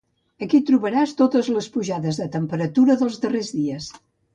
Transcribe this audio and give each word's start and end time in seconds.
Aquí 0.45 0.61
trobaràs 0.69 1.13
totes 1.21 1.51
les 1.57 1.69
pujades 1.77 2.21
de 2.25 2.31
temperatura 2.39 3.01
dels 3.05 3.25
darrers 3.27 3.59
dies. 3.63 3.97